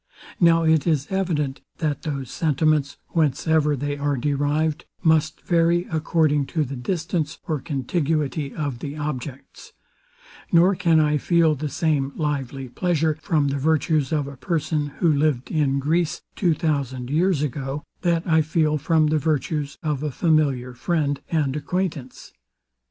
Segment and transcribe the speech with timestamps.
[0.39, 6.47] Now it is evident, that those sentiments, whence ever they are derived, must vary according
[6.47, 9.73] to the distance or contiguity of the objects;
[10.51, 15.13] nor can I feel the same lively pleasure from the virtues of a person, who
[15.13, 20.09] lived in Greece two thousand years ago, that I feel from the virtues of a
[20.09, 22.33] familiar friend and acquaintance.